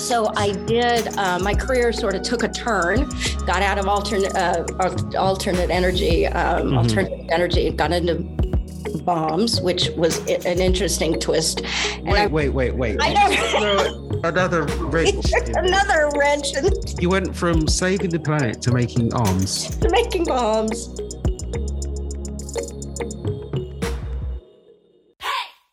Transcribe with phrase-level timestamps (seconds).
[0.00, 1.16] so I did.
[1.18, 3.08] Uh, my career sort of took a turn.
[3.46, 4.64] Got out of alternate uh,
[5.18, 6.78] alternate energy, um, mm-hmm.
[6.78, 7.70] alternative energy.
[7.70, 8.16] Got into
[9.04, 11.62] bombs, which was an interesting twist.
[11.96, 12.98] And wait, I, wait, wait, wait.
[13.00, 14.20] I know.
[14.24, 15.32] another wrench.
[15.54, 16.52] another wrench.
[16.98, 19.76] You went from saving the planet to making arms.
[19.78, 20.88] To making bombs.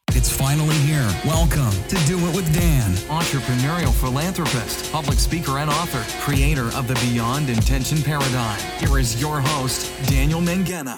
[0.10, 1.08] It's finally here.
[1.26, 3.67] Welcome to Do It with Dan, entrepreneurial
[3.98, 8.60] philanthropist, public speaker, and author, creator of the Beyond Intention Paradigm.
[8.80, 10.98] Here is your host, Daniel Mangena.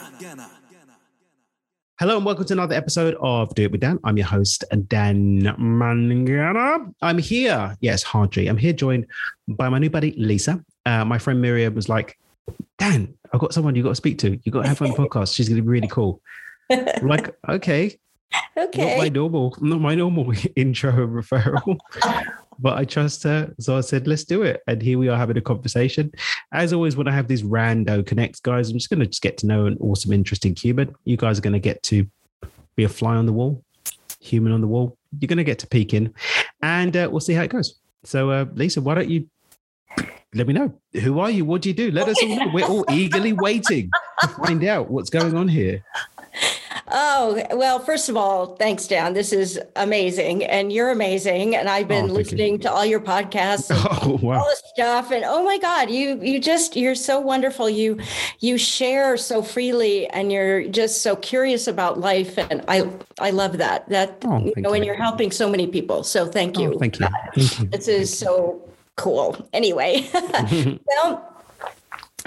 [1.97, 3.99] Hello and welcome to another episode of Do It With Dan.
[4.03, 6.93] I'm your host, Dan Mangena.
[7.01, 8.47] I'm here, yes, Hardy.
[8.47, 9.05] I'm here joined
[9.47, 10.63] by my new buddy, Lisa.
[10.85, 12.17] Uh, my friend Miriam was like,
[12.77, 14.39] Dan, I've got someone you got to speak to.
[14.43, 15.35] You got to have her on the podcast.
[15.35, 16.21] She's going to be really cool.
[16.69, 17.97] I'm like, okay.
[18.55, 18.89] Okay.
[18.89, 21.77] Not my normal, not my normal intro referral
[22.61, 23.53] but I trust her.
[23.59, 24.61] So I said, let's do it.
[24.67, 26.11] And here we are having a conversation.
[26.51, 29.37] As always, when I have these rando connects, guys, I'm just going to just get
[29.39, 30.95] to know an awesome, interesting human.
[31.05, 32.05] You guys are going to get to
[32.75, 33.63] be a fly on the wall,
[34.19, 34.97] human on the wall.
[35.19, 36.13] You're going to get to peek in,
[36.61, 37.79] and uh, we'll see how it goes.
[38.03, 39.27] So, uh, Lisa, why don't you
[40.35, 41.43] let me know who are you?
[41.45, 41.89] What do you do?
[41.91, 42.51] Let us all know.
[42.53, 43.89] We're all eagerly waiting
[44.21, 45.83] to find out what's going on here.
[46.91, 49.13] Oh, well, first of all, thanks, Dan.
[49.13, 50.43] This is amazing.
[50.43, 51.55] And you're amazing.
[51.55, 52.59] And I've been oh, listening you.
[52.59, 53.69] to all your podcasts
[54.03, 54.39] oh, wow.
[54.39, 55.11] all the stuff.
[55.11, 57.69] And oh my God, you you just you're so wonderful.
[57.69, 57.99] You
[58.39, 62.37] you share so freely and you're just so curious about life.
[62.37, 63.87] And I I love that.
[63.89, 64.75] That oh, you know, you.
[64.75, 66.03] and you're helping so many people.
[66.03, 66.79] So thank oh, you.
[66.79, 67.07] Thank, you.
[67.35, 67.65] thank you.
[67.67, 69.47] This is so cool.
[69.53, 70.09] Anyway,
[70.87, 71.28] well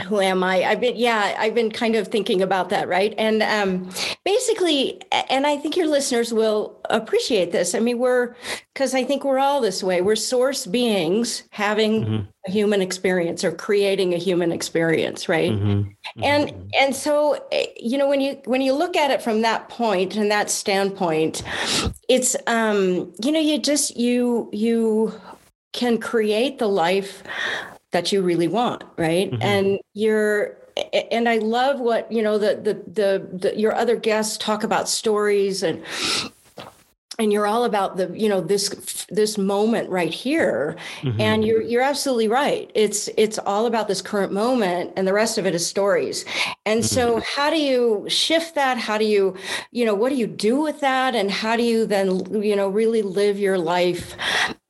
[0.01, 0.65] who am I?
[0.65, 3.15] I've been, yeah, I've been kind of thinking about that, right?
[3.19, 3.91] And um,
[4.25, 7.75] basically, and I think your listeners will appreciate this.
[7.75, 8.35] I mean, we're,
[8.73, 10.01] because I think we're all this way.
[10.01, 12.25] We're source beings having mm-hmm.
[12.47, 15.53] a human experience or creating a human experience, right?
[15.53, 15.69] Mm-hmm.
[15.69, 16.25] Mm-hmm.
[16.25, 19.69] And and so, eh, you know, when you when you look at it from that
[19.69, 21.43] point and that standpoint,
[22.09, 25.13] it's, um, you know, you just you you
[25.73, 27.23] can create the life
[27.93, 29.43] that you really want right mm-hmm.
[29.43, 30.57] and you're
[31.11, 34.89] and i love what you know the, the the the your other guests talk about
[34.89, 35.83] stories and
[37.23, 40.77] and you're all about the you know this this moment right here.
[41.03, 41.21] Mm-hmm.
[41.21, 42.71] and you're you're absolutely right.
[42.75, 46.25] It's it's all about this current moment and the rest of it is stories.
[46.67, 46.95] And mm-hmm.
[46.95, 48.79] so how do you shift that?
[48.79, 49.37] How do you
[49.71, 51.15] you know what do you do with that?
[51.15, 54.15] And how do you then you know really live your life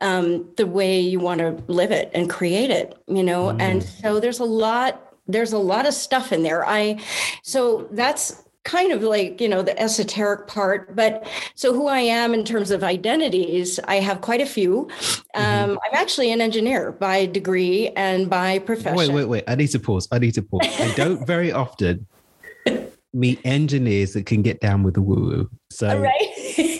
[0.00, 3.46] um, the way you want to live it and create it you know?
[3.46, 3.60] Mm-hmm.
[3.60, 6.66] and so there's a lot there's a lot of stuff in there.
[6.66, 7.00] I
[7.42, 12.32] so that's kind of like you know the esoteric part but so who i am
[12.32, 14.88] in terms of identities i have quite a few.
[15.34, 15.70] Mm-hmm.
[15.70, 18.96] um, i'm actually an engineer by degree and by profession.
[18.96, 19.24] wait wait.
[19.24, 20.06] Wait i need to pause.
[20.12, 20.66] I need to pause.
[20.78, 22.06] I don't very often
[23.12, 26.78] meet engineers that can get down with the woo woo so right.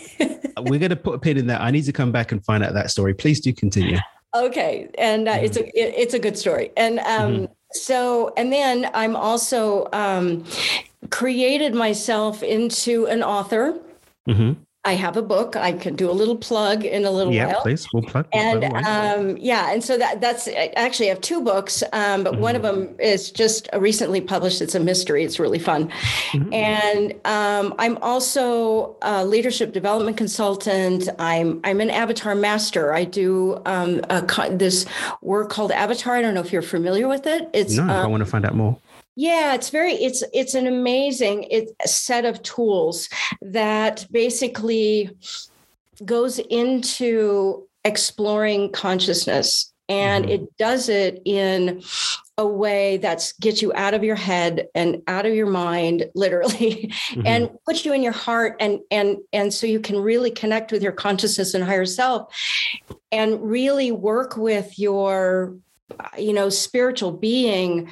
[0.70, 1.60] we're going to put a pin in that.
[1.60, 3.14] I need to come back and find out that story.
[3.14, 3.98] Please do continue.
[4.34, 4.88] Okay.
[4.96, 5.44] And uh, mm-hmm.
[5.44, 6.70] it's a it, it's a good story.
[6.76, 7.44] And um mm-hmm.
[7.72, 10.44] So and then i'm also um
[11.10, 13.78] created myself into an author.
[14.28, 14.52] Mm-hmm.
[14.84, 15.54] I have a book.
[15.54, 17.54] I can do a little plug in a little yeah, while.
[17.54, 17.86] Yeah, please.
[17.92, 18.26] We'll plug.
[18.32, 22.42] And um, yeah, and so that that's actually I have two books, um, but mm-hmm.
[22.42, 22.86] one of mm-hmm.
[22.86, 24.60] them is just recently published.
[24.60, 25.22] It's a mystery.
[25.22, 25.88] It's really fun,
[26.32, 26.52] mm-hmm.
[26.52, 31.08] and um, I'm also a leadership development consultant.
[31.20, 32.92] I'm I'm an avatar master.
[32.92, 34.84] I do um, a, this
[35.20, 36.16] work called Avatar.
[36.16, 37.48] I don't know if you're familiar with it.
[37.52, 37.84] It's no.
[37.84, 38.76] I um, want to find out more.
[39.14, 43.08] Yeah, it's very it's it's an amazing it's a set of tools
[43.42, 45.10] that basically
[46.04, 50.34] goes into exploring consciousness and mm-hmm.
[50.34, 51.82] it does it in
[52.38, 56.90] a way that's gets you out of your head and out of your mind literally
[57.10, 57.26] mm-hmm.
[57.26, 60.82] and puts you in your heart and and and so you can really connect with
[60.82, 62.34] your consciousness and higher self
[63.10, 65.54] and really work with your
[66.16, 67.88] you know spiritual being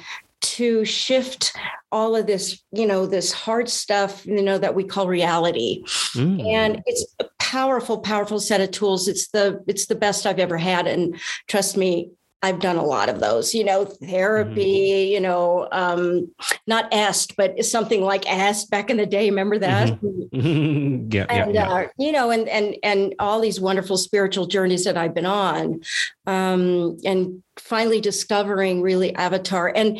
[0.61, 1.53] to shift
[1.91, 5.81] all of this, you know, this hard stuff, you know, that we call reality.
[6.13, 6.45] Mm.
[6.53, 9.07] And it's a powerful, powerful set of tools.
[9.07, 10.85] It's the it's the best I've ever had.
[10.85, 12.11] And trust me,
[12.43, 16.31] I've done a lot of those, you know, therapy, mm you know, um,
[16.67, 19.29] not asked, but something like asked back in the day.
[19.29, 19.99] Remember that?
[19.99, 21.07] Mm-hmm.
[21.11, 21.69] yeah, and, yeah, yeah.
[21.69, 25.81] Uh, you know, and, and, and all these wonderful spiritual journeys that I've been on
[26.27, 29.99] um, and finally discovering really avatar and,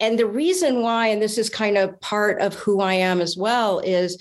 [0.00, 3.36] and the reason why, and this is kind of part of who I am as
[3.36, 4.16] well, is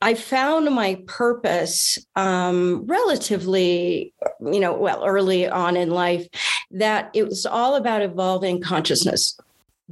[0.00, 6.26] I found my purpose um, relatively, you know, well, early on in life,
[6.72, 9.38] that it was all about evolving consciousness.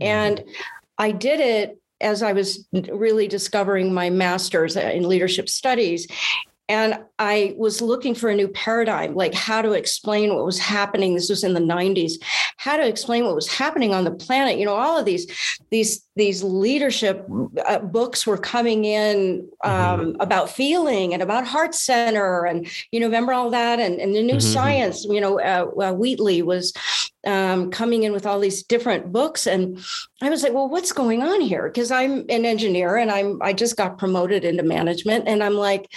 [0.00, 0.02] Mm-hmm.
[0.02, 0.44] And
[0.98, 6.06] I did it as I was really discovering my master's in leadership studies.
[6.70, 11.14] And I was looking for a new paradigm, like how to explain what was happening.
[11.14, 12.12] This was in the 90s,
[12.58, 14.56] how to explain what was happening on the planet.
[14.56, 15.26] You know, all of these,
[15.70, 17.26] these, these leadership
[17.66, 20.20] uh, books were coming in um, mm-hmm.
[20.20, 24.22] about feeling and about heart center, and you know, remember all that, and, and the
[24.22, 24.52] new mm-hmm.
[24.52, 25.04] science.
[25.04, 26.72] You know, uh, uh, Wheatley was
[27.26, 29.46] um, coming in with all these different books.
[29.46, 29.78] And
[30.22, 31.68] i was like well what's going on here?
[31.68, 35.28] Because i'm an engineer and i'm i just got promoted into management.
[35.28, 35.90] And i'm like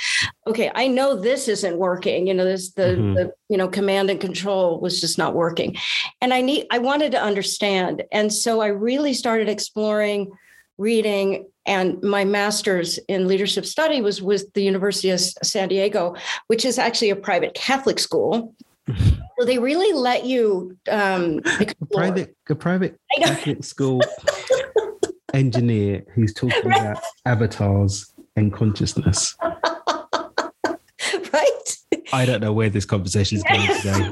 [0.47, 2.27] okay i know this isn't working.
[2.27, 3.13] You know this the, mm-hmm.
[3.15, 5.75] the you know command and control was just not working.
[6.21, 8.03] And i need i wanted to understand.
[8.11, 10.31] And so i really started exploring
[10.77, 11.47] reading.
[11.65, 16.13] And my master's in leadership study was with the university of san diego
[16.47, 18.53] which is actually a private catholic school
[19.43, 23.99] so they really let you um, a private a private Catholic school
[25.33, 26.79] engineer who's talking right.
[26.79, 29.35] about avatars and consciousness.
[29.41, 29.59] right.
[32.13, 34.11] I don't know where this conversation is going today.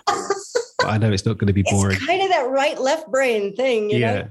[0.81, 1.95] But I know it's not going to be boring.
[1.95, 3.89] It's kind of that right left brain thing.
[3.89, 4.27] yeah.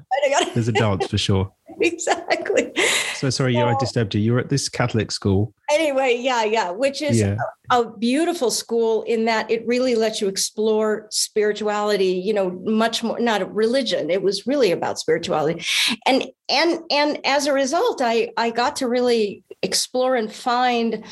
[0.55, 1.53] There's a dance for sure.
[1.81, 2.73] exactly.
[3.15, 3.79] So sorry, so, you I oh.
[3.79, 4.21] disturbed you.
[4.21, 5.55] You're at this Catholic school.
[5.71, 7.37] Anyway, yeah, yeah, which is yeah.
[7.71, 12.13] A, a, beautiful school in that it really lets you explore spirituality.
[12.13, 14.11] You know, much more not a religion.
[14.11, 15.65] It was really about spirituality,
[16.07, 21.05] and and and as a result, I I got to really explore and find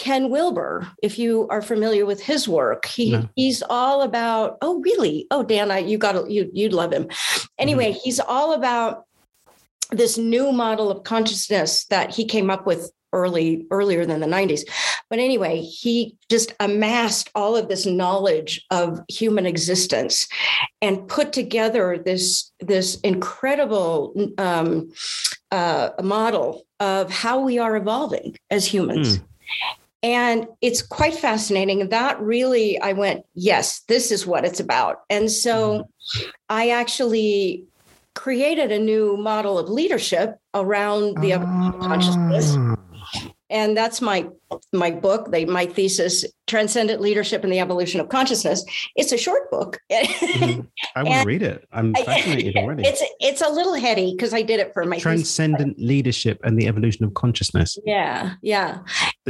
[0.00, 3.28] Ken Wilber, if you are familiar with his work, he no.
[3.36, 4.56] he's all about.
[4.62, 5.26] Oh, really?
[5.30, 7.06] Oh, Dan, I you got you you'd love him.
[7.58, 7.98] Anyway, mm-hmm.
[8.02, 9.04] he's all about
[9.90, 14.62] this new model of consciousness that he came up with early earlier than the 90s
[15.10, 20.28] but anyway he just amassed all of this knowledge of human existence
[20.80, 24.92] and put together this this incredible um,
[25.50, 29.24] uh, model of how we are evolving as humans mm.
[30.02, 31.88] And it's quite fascinating.
[31.88, 35.00] That really, I went, yes, this is what it's about.
[35.10, 36.30] And so mm.
[36.48, 37.64] I actually
[38.14, 42.56] created a new model of leadership around the uh, consciousness
[43.50, 44.26] and that's my
[44.72, 48.64] my book they my thesis transcendent leadership and the evolution of consciousness
[48.96, 50.60] it's a short book mm-hmm.
[50.96, 54.60] i will read it i'm fascinated already it's it's a little heady because i did
[54.60, 55.88] it for my transcendent thesis.
[55.88, 58.78] leadership and the evolution of consciousness yeah yeah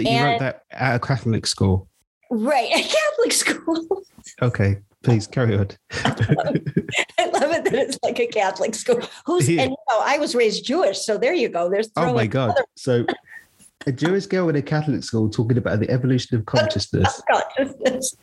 [0.05, 1.89] but you and, wrote that at a catholic school
[2.31, 4.03] right a catholic school
[4.43, 5.69] okay please carry on.
[5.93, 9.01] I love it that it's like a Catholic school.
[9.27, 9.63] Who's yeah.
[9.63, 11.71] and you know, I was raised Jewish, so there you go.
[11.71, 12.51] There's oh my god.
[12.51, 13.07] Other- so
[13.87, 17.23] a Jewish girl in a Catholic school talking about the evolution of consciousness.
[17.31, 18.17] consciousness.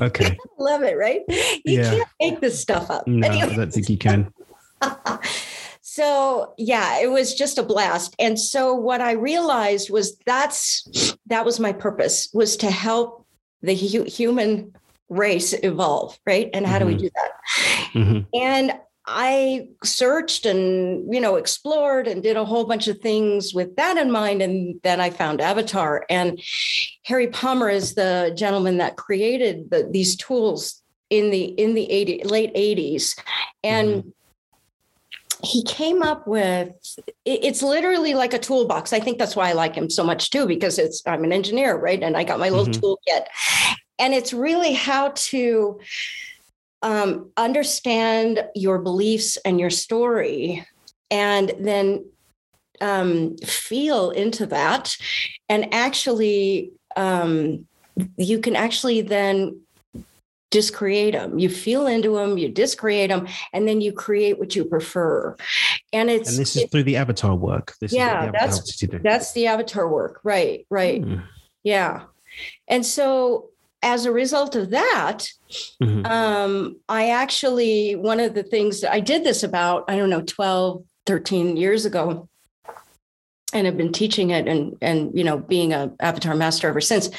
[0.00, 0.38] Okay.
[0.58, 1.20] love it, right?
[1.28, 1.90] You yeah.
[1.90, 3.06] can't make this stuff up.
[3.06, 3.52] No, Anyways.
[3.52, 4.32] I don't think you can.
[5.90, 11.44] So yeah it was just a blast and so what i realized was that's that
[11.44, 13.26] was my purpose was to help
[13.62, 14.72] the hu- human
[15.08, 16.80] race evolve right and how mm-hmm.
[16.80, 17.02] do we mm-hmm.
[17.02, 17.32] do that
[17.92, 18.20] mm-hmm.
[18.40, 18.72] and
[19.12, 23.96] I searched and you know explored and did a whole bunch of things with that
[23.96, 26.40] in mind and then I found Avatar and
[27.06, 32.22] Harry Palmer is the gentleman that created the, these tools in the in the 80,
[32.24, 33.18] late 80s
[33.64, 34.08] and mm-hmm.
[35.42, 36.72] He came up with
[37.24, 38.92] it's literally like a toolbox.
[38.92, 41.76] I think that's why I like him so much too because it's I'm an engineer,
[41.76, 42.02] right?
[42.02, 42.84] And I got my little mm-hmm.
[42.84, 43.26] toolkit.
[43.98, 45.80] And it's really how to
[46.82, 50.66] um, understand your beliefs and your story
[51.10, 52.06] and then
[52.80, 54.96] um, feel into that
[55.50, 57.66] and actually um,
[58.16, 59.60] you can actually then
[60.50, 64.64] discreate them you feel into them you discreate them and then you create what you
[64.64, 65.36] prefer.
[65.92, 67.74] And it's and this is it, through the avatar work.
[67.80, 70.20] This yeah that's that's the avatar work.
[70.24, 71.02] Right right.
[71.02, 71.22] Mm.
[71.62, 72.02] yeah.
[72.68, 73.50] And so
[73.82, 75.26] as a result of that,
[75.82, 76.04] mm-hmm.
[76.04, 80.22] um, I actually, one of the things that I did this about, I don't know,
[80.22, 82.28] 12, 13 years ago
[83.52, 87.10] and have been teaching it and and you know being a avatar master ever since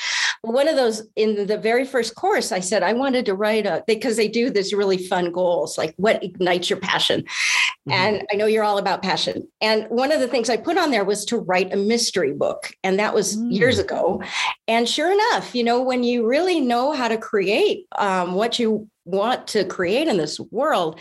[0.41, 3.83] one of those in the very first course i said i wanted to write a
[3.87, 7.91] because they do this really fun goals like what ignites your passion mm-hmm.
[7.91, 10.91] and i know you're all about passion and one of the things i put on
[10.91, 13.51] there was to write a mystery book and that was mm.
[13.51, 14.21] years ago
[14.67, 18.87] and sure enough you know when you really know how to create um, what you
[19.05, 20.99] want to create in this world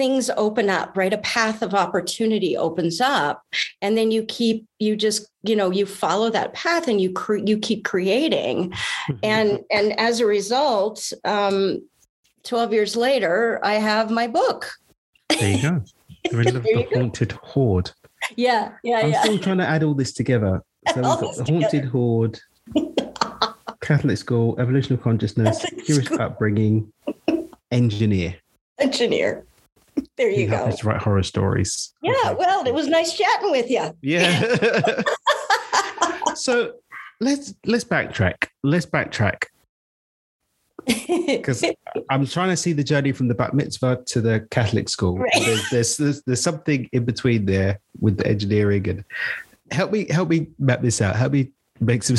[0.00, 1.12] things open up, right?
[1.12, 3.42] A path of opportunity opens up,
[3.82, 7.44] and then you keep you just you know you follow that path and you cre-
[7.50, 9.16] you keep creating, Mm-hmm.
[9.22, 11.86] and and as a result, um,
[12.44, 14.70] twelve years later, I have my book.
[15.28, 15.82] there you go.
[16.30, 17.90] The Riddle of the haunted hoard.
[18.36, 19.22] Yeah, yeah, I'm yeah.
[19.22, 20.62] still trying to add all this together.
[20.94, 21.52] So we've got the together.
[21.52, 22.40] haunted hoard,
[23.82, 26.22] Catholic school, evolution of consciousness, Catholic Jewish school.
[26.22, 26.92] upbringing,
[27.70, 28.36] engineer.
[28.78, 29.44] Engineer.
[30.16, 30.56] There you go.
[30.56, 31.94] happens to write horror stories.
[32.02, 33.96] Yeah, well, it was nice chatting with you.
[34.02, 35.02] Yeah.
[36.34, 36.74] so
[37.20, 38.48] let's let's backtrack.
[38.62, 39.44] Let's backtrack
[41.26, 41.64] because
[42.10, 45.18] I'm trying to see the journey from the bat mitzvah to the Catholic school.
[45.18, 45.32] Right.
[45.34, 49.04] There's, there's there's there's something in between there with the engineering and
[49.70, 51.16] help me help me map this out.
[51.16, 52.16] Help me make some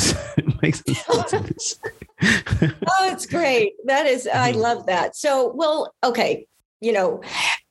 [0.62, 1.78] make some oh, sense of this.
[2.22, 3.74] oh, it's great.
[3.86, 5.16] That is, I love that.
[5.16, 6.46] So, well, okay,
[6.80, 7.22] you know,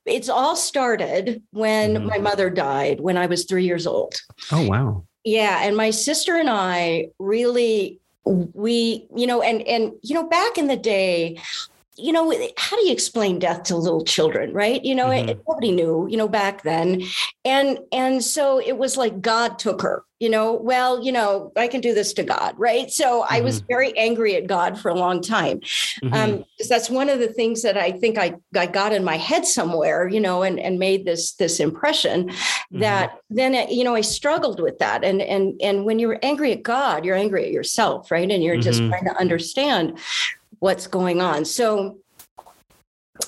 [0.06, 2.06] it's all started when Mhm.
[2.10, 4.16] my mother died when I was three years old.
[4.52, 5.04] oh wow.
[5.24, 10.58] Yeah, and my sister and I really we you know and and you know back
[10.58, 11.38] in the day
[11.98, 14.84] you know how do you explain death to little children right?
[14.84, 15.30] You know Mhm.
[15.30, 17.04] it, nobody knew you know back then.
[17.44, 20.54] And and so it was like god took her you know?
[20.54, 22.90] Well you know i can do this to god right?
[22.92, 25.60] So i was very angry at god for a long time.
[26.14, 29.18] Um, because that's one of the things that I think I, I got in my
[29.18, 32.32] head somewhere, you know, and, and made this this impression
[32.72, 36.52] that then uh, you know I struggled with that, and and and when you're angry
[36.52, 38.30] at God, you're angry at yourself, right?
[38.30, 38.90] And you're just Mhm.
[38.90, 39.98] trying to understand
[40.62, 41.44] what's going on.
[41.44, 41.98] So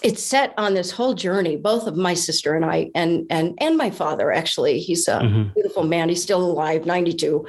[0.01, 1.57] it's set on this whole journey.
[1.57, 5.53] Both of my sister and I, and and and my father actually, he's a Mhm.
[5.53, 6.09] beautiful man.
[6.09, 7.45] He's still alive, 92.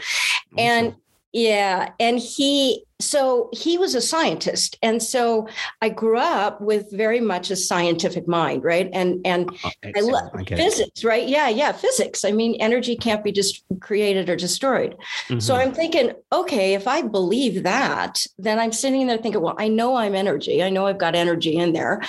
[0.59, 1.01] And Awesome.
[1.35, 4.79] Yeah, and he so he was a scientist.
[4.81, 5.49] And so
[5.83, 8.89] I grew up with very much a scientific mind, right?
[8.93, 11.29] And and Oh, I love physics, right?
[11.29, 12.25] Yeah, yeah, physics.
[12.25, 14.97] I mean, energy can't be just created or destroyed.
[15.39, 15.59] So Mhm.
[15.59, 19.97] I'm thinking, okay, if I believe that, then I'm sitting there thinking, well, I know
[19.97, 20.63] I'm energy.
[20.63, 22.01] I know I've got energy in there.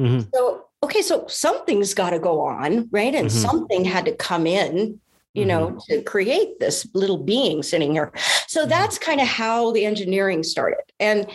[0.00, 0.28] Mhm.
[0.34, 3.14] So, okay, so something's got to go on, right?
[3.14, 3.30] And Mhm.
[3.30, 5.00] something had to come in,
[5.34, 8.10] you know, to create this little being sitting here.
[8.48, 8.68] So Mhm.
[8.70, 10.80] that's kind of how the engineering started.
[10.98, 11.26] And,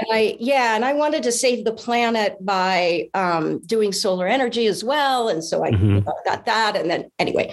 [0.00, 4.66] and I, yeah, and I wanted to save the planet by um, doing solar energy
[4.66, 5.28] as well.
[5.28, 6.04] And so I Mhm.
[6.24, 6.76] got that.
[6.76, 7.52] And then, anyway.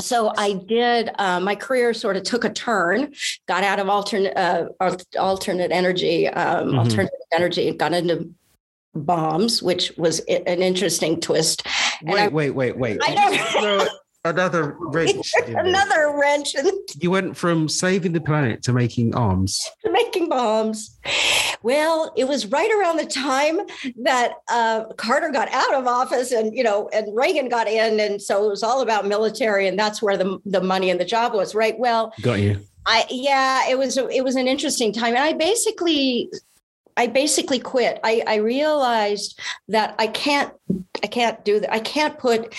[0.00, 1.10] So I did.
[1.20, 3.12] Uh, my career sort of took a turn.
[3.46, 4.66] Got out of alternate uh,
[5.20, 6.78] alternate energy, um, Mhm.
[6.78, 8.28] alternative energy, and got into
[8.96, 11.62] bombs, which was an interesting twist.
[12.00, 12.98] And I- Wait, wait, wait, wait.
[14.24, 14.44] Did know.
[15.06, 16.54] you just throw another wrench.
[16.54, 19.60] Another wrench You went from saving the planet to making arms.
[19.84, 20.98] making bombs.
[21.62, 23.60] Well, it was right around the time
[24.02, 28.20] that uh, Carter got out of office, and you know, and Reagan got in, and
[28.20, 31.34] so it was all about military, and that's where the the money and the job
[31.34, 31.54] was.
[31.54, 31.78] Right.
[31.78, 32.60] Well, Got you.
[32.86, 36.30] I yeah, it was it was an interesting time, and I basically.
[36.96, 37.98] I basically quit.
[38.04, 40.52] I, I realized that I can't
[41.02, 41.72] I can't do that.
[41.72, 42.54] I can't put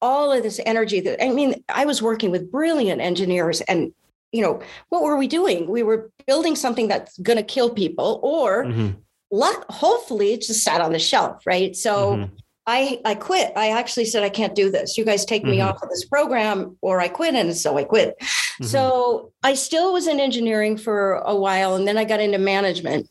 [0.00, 3.92] all of this energy that I mean, I was working with brilliant engineers and
[4.30, 5.68] you know, what were we doing?
[5.68, 8.96] We were building something that's going to kill people or Mhm,
[9.30, 11.74] luck hopefully it just sat on the shelf, right?
[11.76, 12.30] So mhm.
[12.66, 13.52] I I quit.
[13.56, 14.96] I actually said I can't do this.
[14.96, 15.66] You guys take me Mhm.
[15.70, 18.16] off of this program or I quit and so I quit.
[18.20, 18.66] Mhm.
[18.66, 23.08] So I still was in engineering for a while and then I got into management.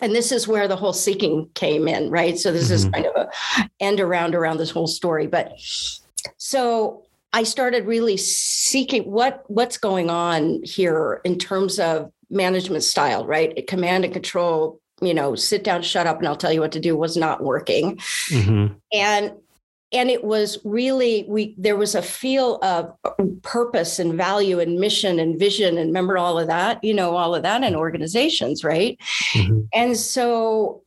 [0.00, 2.38] And this is where the whole seeking came in, right?
[2.38, 2.92] So this is Mhm.
[2.92, 3.30] kind of a
[3.80, 5.26] end around around this whole story.
[5.26, 5.52] But
[6.36, 13.26] so I started really seeking what what's going on here in terms of management style,
[13.26, 13.66] right?
[13.66, 16.80] Command and control, you know, sit down, shut up, and I'll tell you what to
[16.80, 17.96] do was not working
[18.30, 18.76] Mhm.
[18.92, 19.32] and
[19.96, 22.94] and it was really we there was a feel of
[23.42, 27.34] purpose and value and mission and vision and remember all of that you know all
[27.34, 28.98] of that in organizations right?
[29.32, 29.68] Mhm.
[29.72, 30.82] and so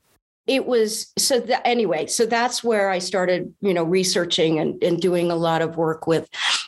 [0.48, 5.02] it was so that anyway so that's where i started you know researching and, and
[5.02, 6.28] doing a lot of work with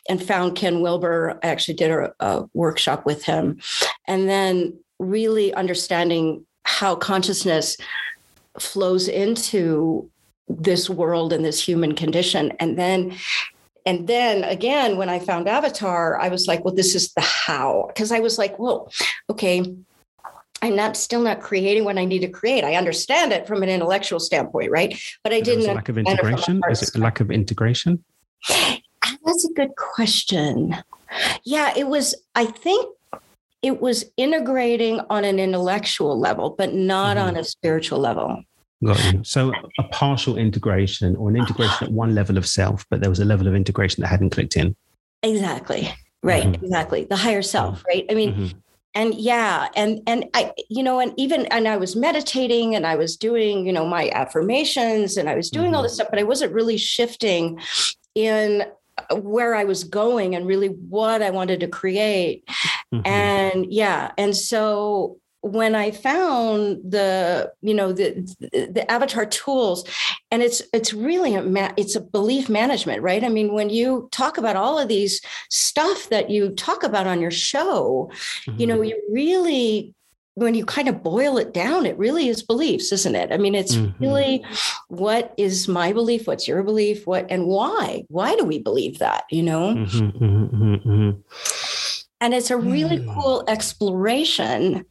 [0.09, 1.39] and found ken wilber.
[1.43, 3.59] I actually did a, a workshop with him.
[4.07, 7.77] And then really understanding how consciousness
[8.59, 10.09] flows into
[10.59, 13.15] this world and this human condition and then
[13.85, 17.85] and then again when i found avatar i was like well this is the how
[17.87, 18.91] because i was like well
[19.29, 19.63] okay
[20.61, 23.69] i'm not still not creating what i need to create i understand it from an
[23.69, 26.61] intellectual standpoint right but i didn't lack of integration.
[26.69, 28.03] Is it lack of integration?
[29.25, 30.75] That's a good question.
[31.43, 32.95] Yeah, it was, I think
[33.61, 37.23] it was integrating on an intellectual level, but not Mhm.
[37.23, 38.43] on a spiritual level.
[38.83, 39.23] Got you.
[39.23, 43.19] So a partial integration or an integration at one level of self, but there was
[43.19, 44.75] a level of integration that hadn't clicked in.
[45.21, 45.93] Exactly.
[46.23, 46.43] Right.
[46.43, 46.65] Mm-hmm.
[46.65, 47.05] Exactly.
[47.05, 47.79] The higher self.
[47.79, 47.87] Mm-hmm.
[47.87, 48.05] Right.
[48.09, 48.57] I mean, mm-hmm.
[48.95, 52.95] and yeah, and and I, you know, and even and I was meditating and I
[52.95, 55.83] was doing, you know, my affirmations and I was doing all mm-hmm.
[55.83, 57.59] this stuff, but I wasn't really shifting
[58.15, 58.65] in
[59.15, 62.47] where I was going and really what I wanted to create.
[62.93, 63.07] Mm-hmm.
[63.07, 69.83] And yeah, and so when I found the, you know, the the avatar tools,
[70.29, 73.23] and it's it's really a ma- it's a belief management, right?
[73.23, 77.21] I mean, when you talk about all of these stuff that you talk about on
[77.21, 78.11] your show,
[78.45, 78.59] mm-hmm.
[78.59, 78.85] you know, mm-hmm.
[78.85, 79.95] you really
[80.35, 83.33] when you kind of boil it down, it really is beliefs, isn't it?
[83.33, 84.01] I mean, it's mm-hmm.
[84.01, 84.45] really
[84.87, 88.05] what is my belief, what's your belief, what and why?
[88.07, 89.25] Why do we believe that?
[89.29, 89.75] You know?
[89.75, 91.09] Mm-hmm, mm-hmm, mm-hmm.
[92.21, 93.13] And it's a really mm.
[93.13, 94.85] cool exploration.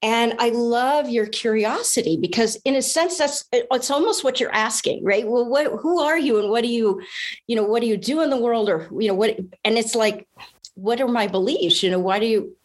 [0.00, 5.04] And I love your curiosity because, in a sense, that's it's almost what you're asking,
[5.04, 5.26] right?
[5.26, 7.02] Well, what, who are you, and what do you,
[7.48, 9.38] you know, what do you do in the world, or you know, what?
[9.64, 10.28] And it's like,
[10.74, 11.82] what are my beliefs?
[11.82, 12.56] You know, why do you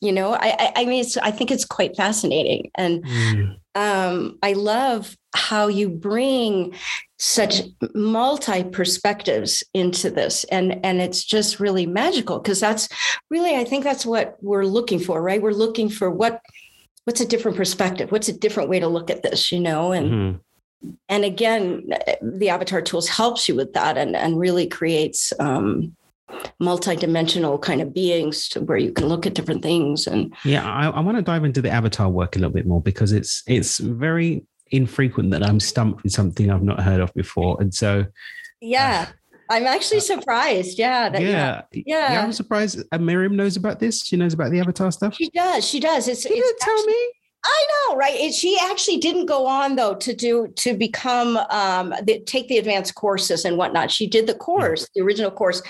[0.00, 3.56] you know i i mean it's i think it's quite fascinating and mm.
[3.74, 6.74] um, i love how you bring
[7.24, 7.62] such
[7.94, 10.44] multi perspectives into this.
[10.44, 12.86] And and it's just really magical because that's
[13.30, 15.40] really i think that's what we're looking for right?
[15.40, 16.42] We're looking for what
[17.04, 18.12] what's a different perspective?
[18.12, 19.92] What's a different way to look at this you know?
[19.92, 20.90] And mm-hmm.
[21.08, 21.88] and again
[22.20, 25.96] the avatar tools helps you with that and and really creates um
[26.60, 30.88] multi-dimensional kind of beings to where you can look at different things and yeah I,
[30.88, 33.78] I want to dive into the avatar work a little bit more because it's it's
[33.78, 37.60] very infrequent that i'm stumped with something i've not heard of before.
[37.60, 38.06] And so
[38.60, 39.08] yeah.
[39.08, 42.82] uh, i'm actually surprised yeah that, yeah, yeah, yeah i'm surprised.
[42.92, 44.02] Uh, miriam knows about this?
[44.02, 45.14] She knows about the avatar stuff?
[45.14, 46.08] She does she does.
[46.08, 47.12] It's, she it's didn't actually, tell me
[47.44, 48.14] I know, right?
[48.14, 52.58] It, she actually didn't go on though to do to become um, the, take the
[52.58, 53.90] advanced courses and whatnot.
[53.90, 54.38] She did the hmm.
[54.38, 55.62] course, the original course,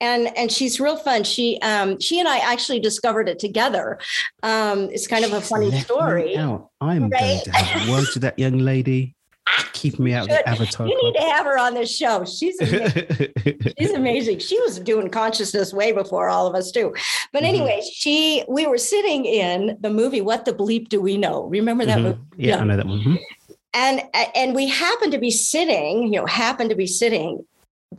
[0.00, 1.24] and and she's real fun.
[1.24, 3.98] She um, she and I actually discovered it together.
[4.42, 6.32] Um, it's kind of a funny story.
[6.80, 7.20] I'm right?
[7.20, 9.14] going to have words with that young lady
[9.72, 10.86] keep me out of the avatar.
[10.86, 12.24] You need to have her on this show.
[12.24, 13.32] She's amazing.
[13.78, 14.38] she's amazing.
[14.40, 16.94] She was doing consciousness way before all of us too.
[17.32, 17.46] But mm-hmm.
[17.46, 17.90] anyway, mm-hmm.
[17.92, 21.44] she we were sitting in the movie What the Bleep Do We Know?
[21.44, 22.08] Remember that mm-hmm.
[22.08, 22.20] movie?
[22.36, 22.98] Yeah, yeah, I know that one.
[23.00, 23.14] Mm-hmm.
[23.74, 24.02] And
[24.34, 27.44] and we happened to be sitting, you know, happened to be sitting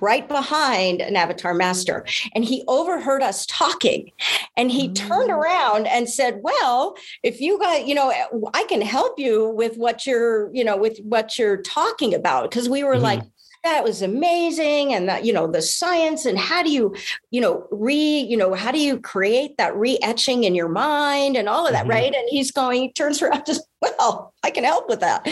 [0.01, 4.11] right behind an avatar master and he overheard us talking
[4.55, 4.95] and he mm.
[4.95, 8.13] turned around and said well if you got you know
[8.53, 12.69] i can help you with what you're you know with what you're talking about because
[12.69, 13.01] we were mm.
[13.01, 13.21] like
[13.63, 16.95] that was amazing and that you know the science and how do you
[17.31, 21.49] you know re you know how do you create that re-etching in your mind and
[21.49, 21.91] all of that mm-hmm.
[21.91, 22.13] right?
[22.15, 25.25] And he's going he turns around just well i can help with that.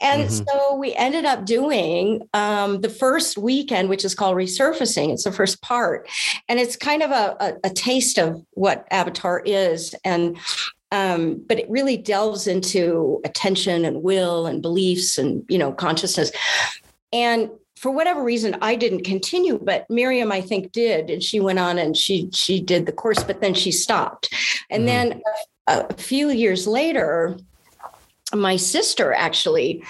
[0.00, 0.44] And mm-hmm.
[0.48, 5.12] so we ended up doing um, the first weekend which is called resurfacing.
[5.12, 6.08] It's the first part.
[6.48, 9.94] And it's kind of a, a, a taste of what avatar is.
[10.04, 10.38] And
[10.92, 16.30] um, but it really delves into attention and will and beliefs and you know consciousness.
[17.12, 17.50] And
[17.82, 21.78] for whatever reason i didn't continue but miriam i think did and she went on
[21.78, 24.32] and she she did the course but then she stopped
[24.70, 25.10] and mm-hmm.
[25.10, 25.22] then
[25.66, 27.36] a, a few years later
[28.34, 29.82] my sister actually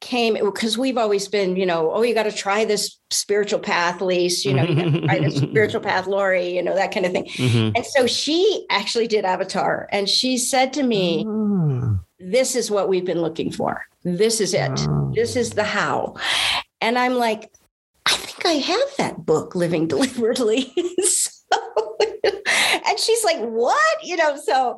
[0.00, 4.02] came because we've always been, you know, oh, you got to try this spiritual path,
[4.02, 7.06] Lise, you know, you got to try this spiritual path, Lori, you know, that kind
[7.06, 7.24] of thing.
[7.24, 7.74] Mm-hmm.
[7.74, 12.00] And so she actually did Avatar and she said to me, oh.
[12.26, 13.86] This is what we've been looking for.
[14.02, 14.72] This is it.
[14.88, 15.12] Oh.
[15.14, 16.14] This is the how.
[16.84, 17.50] And I'm like,
[18.04, 20.70] I think I have that book, Living Deliberately.
[21.02, 21.30] so,
[22.86, 24.04] and she's like, What?
[24.04, 24.76] You know, so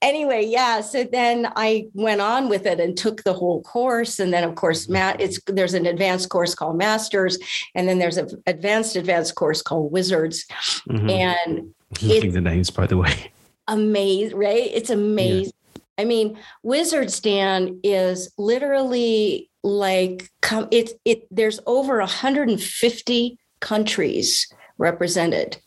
[0.00, 0.80] anyway, yeah.
[0.82, 4.20] So then I went on with it and took the whole course.
[4.20, 7.38] And then, of course, Matt, it's there's an advanced course called Masters,
[7.74, 10.46] and then there's an advanced advanced course called Wizards.
[10.88, 11.10] Mm-hmm.
[11.10, 13.32] And looking the names, by the way.
[13.66, 14.70] Amazing, right?
[14.72, 15.52] It's amazing.
[15.74, 15.82] Yeah.
[15.98, 24.46] I mean, Wizards Dan is literally like come it it there's over 150 countries
[24.78, 25.58] represented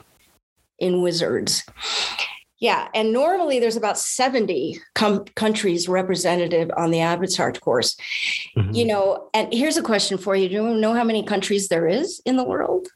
[0.80, 1.64] in wizards.
[2.60, 7.98] Yeah and normally there's about 70 com- countries representative on the avatar course.
[8.58, 8.74] Mm-hmm.
[8.74, 10.48] you know and here's a question for you.
[10.48, 12.88] Do you know how many countries there is in the world?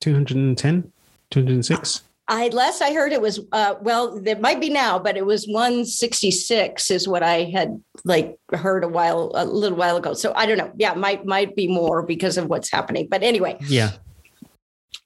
[0.00, 0.92] 210
[1.30, 5.26] 206 I last I heard it was uh, well, there might be now, but it
[5.26, 10.14] was 166 is what I had like heard a while a little while ago.
[10.14, 10.72] So I don't know.
[10.76, 13.08] Yeah, might might be more because of what's happening.
[13.10, 13.58] But anyway.
[13.66, 13.92] Yeah.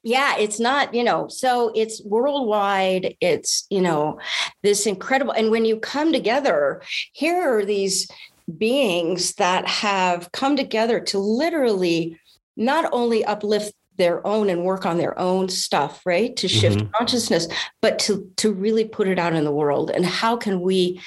[0.01, 3.15] Yeah, it's not, you know, so it's worldwide.
[3.19, 4.17] It's, you know,
[4.63, 5.33] this incredible.
[5.33, 8.09] And when you come together, here are these
[8.57, 12.17] beings that have come together to literally
[12.55, 16.91] not only uplift their own and work on their own stuff right to shift Mhm.
[16.93, 17.47] consciousness
[17.81, 20.99] but to to really put it out in the world and how can we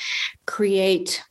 [0.46, 1.24] create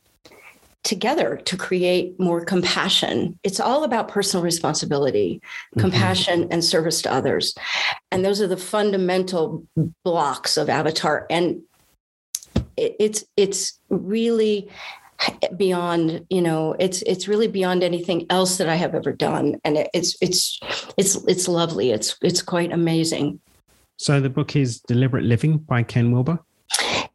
[0.82, 5.40] together to create more compassion it's all about personal responsibility
[5.76, 5.80] Mhm.
[5.80, 7.54] compassion and service to others
[8.10, 9.62] and those are the fundamental
[10.04, 11.62] blocks of avatar and
[12.76, 14.68] it, it's it's really
[15.56, 19.76] beyond you know it's it's really beyond anything else that i have ever done and
[19.76, 20.58] it, it's it's
[20.96, 23.38] it's it's lovely it's it's quite amazing
[23.96, 26.38] So the book is Deliberate Living by Ken Wilber.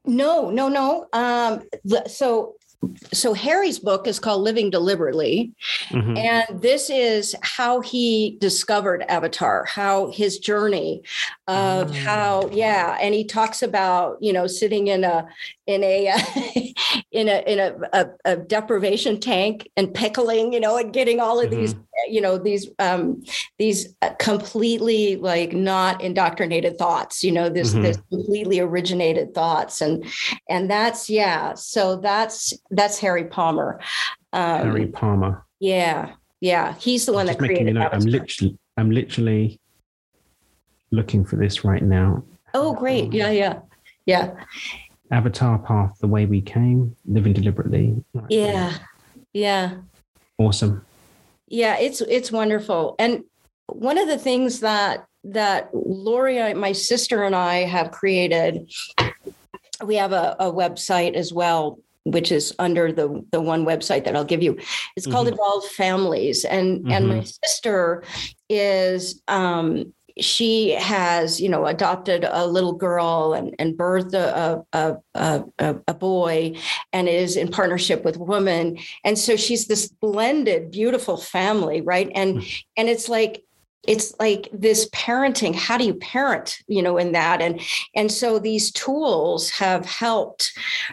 [0.05, 2.53] no no no um the- so
[3.11, 5.51] so harry's book is called living deliberately
[5.89, 6.15] Mhm.
[6.17, 11.01] and this is how he discovered avatar how his journey
[11.47, 11.93] of Ah.
[12.07, 15.25] how yeah and he talks about you know sitting in a
[15.67, 16.07] in a
[17.11, 21.39] in a in a, a, a deprivation tank and pickling you know and getting all
[21.39, 21.75] of these
[22.07, 23.21] you know these um
[23.59, 27.81] these uh, completely like not indoctrinated thoughts you know this Mhm.
[27.81, 30.05] this completely originated thoughts and
[30.49, 33.79] and that's yeah so that's that's harry palmer
[34.33, 35.45] um Harry Palmer.
[35.59, 36.75] yeah, yeah.
[36.75, 37.93] He's the one I'm that created note.
[37.93, 39.59] I'm literally, I'm literally
[40.91, 42.23] looking for this right now.
[42.53, 43.13] oh, great.
[43.13, 43.59] Yeah, yeah.
[44.05, 44.33] Yeah.
[45.11, 47.95] Avatar Path, the way we came, living deliberately.
[48.29, 48.77] Yeah.
[49.33, 49.75] Yeah.
[50.37, 50.85] Awesome.
[51.47, 52.95] Yeah, it's it's wonderful.
[52.99, 53.23] And
[53.67, 58.71] one of the things that that Lori, my sister and I have created,
[59.83, 64.15] we have a, a website as well, which is under the the one website that
[64.15, 64.57] I'll give you.
[64.95, 65.33] It's called Mhm.
[65.33, 66.43] Evolved Families.
[66.43, 68.03] And and my sister
[68.49, 74.97] is um she has, you know, adopted a little girl and, and birthed a, a,
[75.13, 76.55] a, a, a boy
[76.93, 78.77] and is in partnership with a woman.
[79.03, 82.11] And so she's this blended beautiful family right?
[82.13, 82.49] And hmm.
[82.75, 83.43] and it's like
[83.87, 87.61] it's like this parenting how do you parent you know in that and
[87.95, 90.51] and so these tools have helped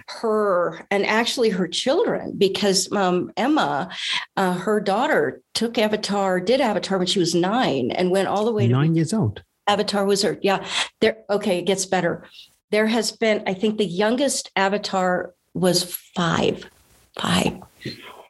[0.09, 3.89] her and actually her children because um, emma
[4.37, 8.53] uh, her daughter took avatar did avatar when she was nine and went all the
[8.53, 9.43] way to Nine years old.
[9.67, 10.41] Avatar Wizard.
[10.43, 10.67] Yeah.
[11.01, 12.25] There okay, it gets better.
[12.71, 16.69] There has been, I think the youngest Avatar was five.
[17.19, 17.59] Five.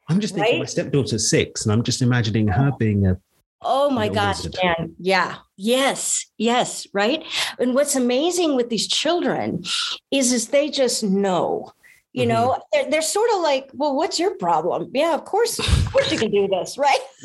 [0.09, 0.59] I'm just thinking Right?
[0.61, 3.17] my stepdaughter's six, and I'm just imagining her being a
[3.65, 4.43] Oh my Real gosh.
[4.43, 4.95] Dan.
[4.99, 5.37] Yeah.
[5.57, 6.27] Yes.
[6.39, 6.87] Yes.
[6.93, 7.25] Right.
[7.59, 9.65] And what's amazing with these children
[10.11, 11.73] is is they just know.
[12.17, 14.89] You know, they're, they're sort of like, well, what's your problem?
[14.95, 17.01] Yeah, of course, of course you can do this, right?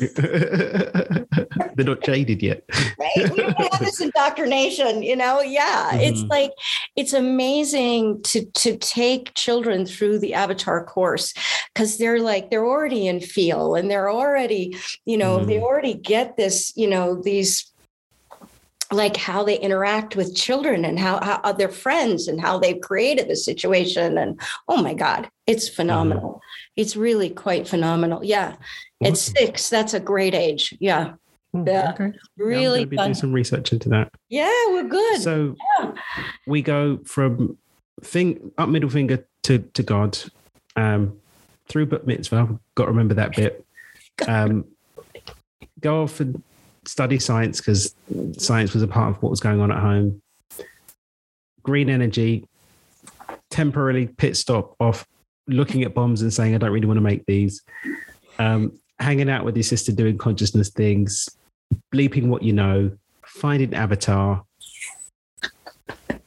[1.76, 2.64] they're not jaded yet.
[2.98, 3.30] right?
[3.30, 5.42] We don't have this indoctrination, you know.
[5.42, 6.30] Yeah, it's Mhm.
[6.30, 6.50] like
[6.96, 11.34] it's amazing to to take children through the Avatar course
[11.80, 15.62] because they're like they're already in feel and they're already, you know, they Mhm.
[15.62, 17.72] already get this, you know, these
[18.92, 22.80] like how they interact with children and how, how uh, their friends and how they've
[22.82, 26.40] created the situation and oh my god it's phenomenal
[26.74, 28.56] it's really quite phenomenal yeah
[29.04, 31.12] at six that's a great age yeah
[31.54, 31.92] Oh, Yeah.
[31.94, 32.04] Okay.
[32.06, 34.10] Yeah, I'm really gonna be fun doing some research into that.
[34.28, 35.92] yeah we're good So Yeah.
[36.48, 37.58] we go from
[38.02, 40.18] thing up middle finger to to God,
[40.74, 41.19] um,
[41.70, 42.58] through bat mitzvah.
[42.74, 43.64] Got to remember that bit.
[44.28, 44.66] Um,
[45.80, 46.42] go off and
[46.84, 47.94] study science because
[48.36, 50.20] science was a part of what was going on at home.
[51.62, 52.46] Green energy,
[53.48, 55.06] temporarily pit stop off
[55.46, 57.62] looking at bombs and saying, I don't really want to make these.
[58.38, 61.26] Um, hanging out with your sister doing consciousness things,
[61.94, 62.90] bleeping what you know,
[63.24, 64.44] finding avatar,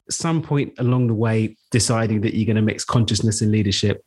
[0.09, 4.03] some point along the way deciding that you're going to mix consciousness and leadership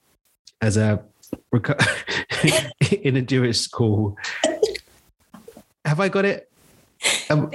[0.61, 1.03] as a
[3.03, 4.17] in a Jewish school.
[5.85, 6.51] Have I got it?
[7.31, 7.51] Um,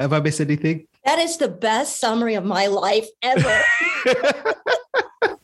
[0.00, 0.86] have I missed anything?
[1.04, 3.62] That is the best summary of my life ever,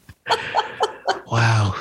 [1.27, 1.75] wow.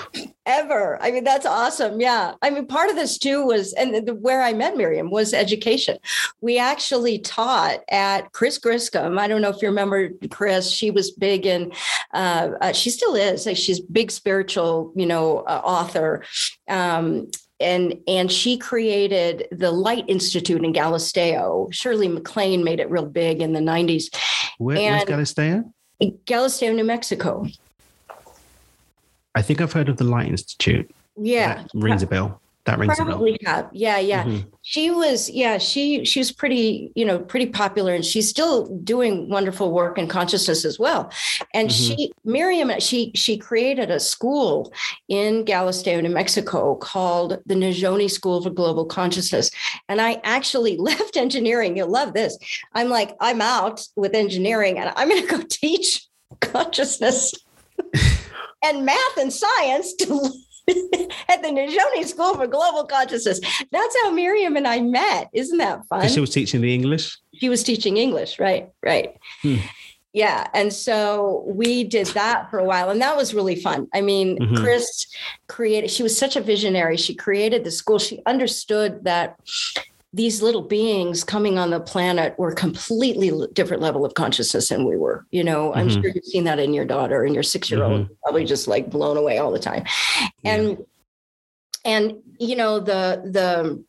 [0.51, 1.01] Ever.
[1.01, 1.99] I mean, that's awesome.
[1.99, 2.33] Yeah.
[2.41, 5.97] I mean, part of this too was, and the, where I met Miriam was education.
[6.41, 9.19] We actually taught at Chris Griscom.
[9.19, 10.69] I don't know if you remember Chris.
[10.69, 11.71] She was big in,
[12.13, 13.45] uh, uh, she still is.
[13.45, 16.23] Like, she's big spiritual, you know, uh, author.
[16.67, 21.71] Um, and and she created the Light Institute in Galisteo.
[21.71, 24.05] Shirley MacLaine made it real big in the 90s.
[24.57, 25.71] Where, where's Galisteo?
[26.01, 27.45] Galisteo, New Mexico.
[29.35, 30.89] I think I've heard of the Light Institute.
[31.17, 31.63] Yeah.
[31.63, 32.39] That rings a bell.
[32.65, 33.13] That rings a bell.
[33.13, 33.69] Probably have.
[33.71, 34.23] Yeah, yeah.
[34.23, 34.45] Mhm.
[34.61, 39.29] She was, yeah, she she was pretty, you know, pretty popular and she's still doing
[39.29, 41.11] wonderful work in consciousness as well.
[41.55, 41.73] And Mhm.
[41.97, 44.71] she Miriam, she she created a school
[45.09, 49.49] in Galisteo, New Mexico called the Nizhoni School for Global Consciousness.
[49.89, 51.75] And I actually left engineering.
[51.75, 52.37] You'll love this.
[52.75, 56.05] I'm like, I'm out with engineering and I'm gonna go teach
[56.41, 57.33] consciousness
[58.63, 60.29] and math and science to
[61.29, 63.39] at the Nizhoni School for Global Consciousness.
[63.71, 65.29] That's how Miriam and I met.
[65.33, 66.07] Isn't that fun?
[66.07, 67.17] She was teaching the English.
[67.33, 68.69] she was teaching English, right?
[68.83, 69.17] Right.
[69.41, 69.57] Hmm.
[70.13, 70.45] Yeah.
[70.53, 73.87] And so we did that for a while, and that was really fun.
[73.93, 74.57] I mean, Mhm.
[74.57, 75.07] Chris
[75.47, 76.97] created, she was such a visionary.
[76.97, 77.97] She created the school.
[77.97, 79.37] She understood that
[80.13, 84.97] these little beings coming on the planet were completely different level of consciousness than we
[84.97, 85.25] were.
[85.31, 86.01] You know, I'm Mhm.
[86.01, 88.89] sure you've seen that in your daughter and your six year old, probably just like
[88.89, 89.85] blown away all the time.
[90.43, 90.53] Yeah.
[90.55, 90.77] And
[91.85, 93.83] and you know the the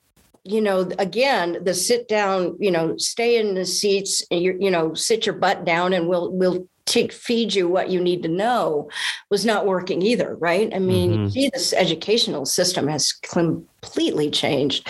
[0.44, 4.70] you know again the sit down you know stay in the seats and you you
[4.70, 8.28] know sit your butt down and we'll we'll take feed you what you need to
[8.28, 8.88] know
[9.30, 11.32] was not working either right i mean Mhm.
[11.32, 14.88] gee, this educational system has completely changed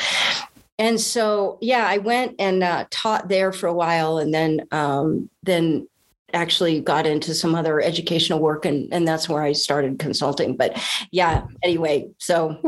[0.83, 5.31] and so yeah i went and uh, taught there for a while and then um,
[5.42, 5.87] then
[6.35, 10.71] actually got into some other educational work and and that's where i started consulting but
[11.11, 12.59] yeah anyway so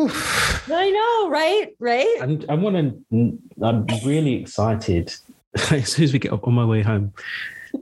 [0.69, 3.39] i know right right And I want to.
[3.63, 5.15] I'm really excited.
[5.71, 7.13] as soon as we get up on my way home,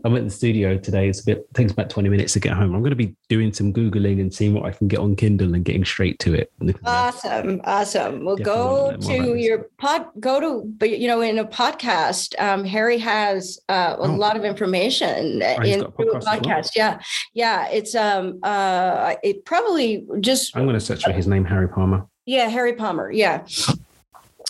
[0.05, 1.09] I'm at the studio today.
[1.09, 2.75] It's a bit takes about 20 minutes to get home.
[2.75, 5.55] I'm going to be doing some googling and seeing what I can get on Kindle
[5.55, 6.53] and getting straight to it.
[6.85, 8.25] Awesome, awesome.
[8.25, 10.07] Well, Definitely go wanna learn more about to your pod.
[10.21, 14.15] Go to, but you know, in a podcast, um, Harry has uh, a Oh.
[14.15, 16.41] lot of information he's in a a podcast well?
[16.41, 16.71] podcast.
[16.77, 17.01] Yeah,
[17.35, 17.69] yeah.
[17.69, 22.07] It's um, uh, it probably just I'm going to search for his name, Harry Palmer.
[22.27, 23.11] yeah, Harry Palmer.
[23.13, 23.47] Yeah,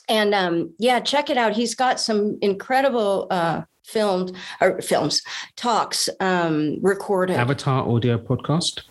[0.09, 1.53] and um, yeah, check it out.
[1.55, 5.23] He's got some incredible uh, filmed or films
[5.57, 7.37] talks um, recorded.
[7.37, 8.83] Avatar Audio Podcast.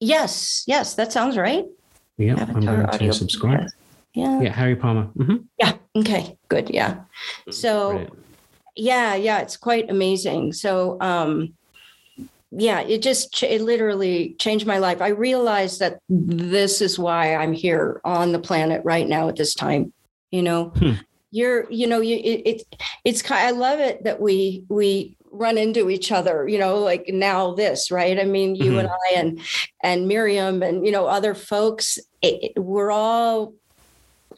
[0.00, 1.64] yes, yes, that sounds right.
[2.18, 3.60] Yeah, I'm Avatar going audio to subscribe.
[3.60, 3.70] podcast.
[4.14, 4.40] Yeah.
[4.42, 5.04] Yeah, Harry Palmer.
[5.16, 5.72] hmm Yeah.
[5.96, 6.36] Okay.
[6.48, 6.70] Good.
[6.70, 7.04] Yeah.
[7.50, 8.06] So
[8.76, 10.52] yeah, yeah, it's quite amazing.
[10.52, 11.54] So um
[12.50, 15.00] yeah, it just it literally changed my life.
[15.00, 19.54] I realized that this is why I'm here on the planet right now at this
[19.54, 19.92] time.
[20.30, 20.92] You know, Hmm.
[21.32, 22.62] You're you know you it, it
[23.04, 23.44] it's kind.
[23.46, 26.46] I love it that we we run into each other.
[26.46, 28.20] You know, like now this right.
[28.20, 28.78] I mean, you Mhm.
[28.80, 29.40] and I and
[29.82, 31.98] and Miriam and you know other folks.
[32.20, 33.54] It, it- we're all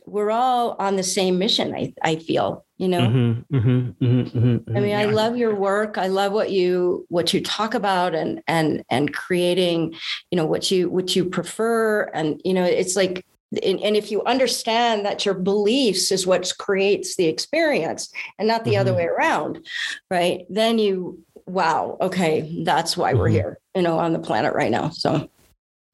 [0.07, 1.75] we're all on the same mission.
[1.75, 3.01] I I feel you know.
[3.01, 4.77] Mm-hmm, mm-hmm, mm-hmm, mm-hmm.
[4.77, 5.99] I mean, I love your work.
[5.99, 9.95] I love what you what you talk about and and and creating,
[10.31, 12.05] you know, what you what you prefer.
[12.15, 13.25] And you know, it's like
[13.63, 18.65] and, and if you understand that your beliefs is what creates the experience and not
[18.65, 18.97] the other Mhm.
[18.97, 19.67] way around,
[20.11, 20.45] right?
[20.49, 23.33] Then you wow, okay, that's why we're Mhm.
[23.33, 24.89] here, you know, on the planet right now.
[24.91, 25.29] So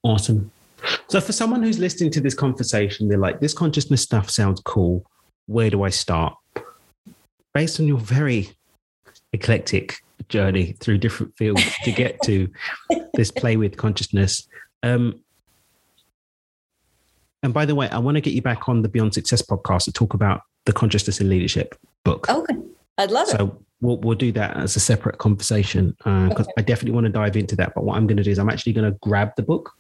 [0.03, 0.51] Awesome.
[1.09, 5.05] So, for someone who's listening to this conversation, they're like, this consciousness stuff sounds cool.
[5.47, 6.35] Where do I start?
[7.53, 8.49] Based on your very
[9.33, 9.97] eclectic
[10.29, 12.49] journey through different fields to get to
[13.15, 14.49] this play with consciousness.
[14.83, 15.23] Um,
[17.43, 19.85] and by the way, I want to get you back on the Beyond Success podcast
[19.85, 21.75] to talk about the consciousness in leadership
[22.05, 22.29] book.
[22.29, 22.55] okay.
[22.99, 23.31] I'd love it.
[23.31, 27.35] So we'll, we'll do that as a separate conversation because I definitely want to dive
[27.37, 27.73] into that.
[27.75, 29.73] But what I'm going to do is I'm actually going to grab the book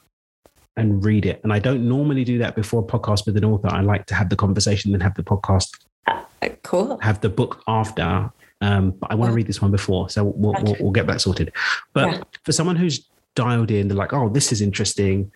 [0.78, 1.38] and read it.
[1.44, 3.68] And I don't normally do that before a podcast with an author.
[3.70, 5.68] I like to have the conversation, then have the podcast,
[6.06, 6.22] Uh,
[6.62, 6.98] Cool.
[7.02, 8.30] have the book after.
[8.62, 11.20] Um, but I want to read this one before, so we'll, we'll, we'll get that
[11.20, 11.52] sorted.
[11.92, 12.22] But Yeah.
[12.44, 15.30] for someone who's dialed in, they're like, "Oh, this is interesting.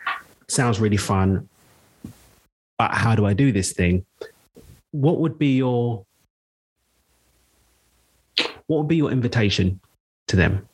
[0.49, 1.49] Sounds really fun."
[2.79, 4.05] But how do I do this thing?
[4.91, 6.05] What would be your
[8.67, 9.81] what would be your invitation
[10.29, 10.69] to them?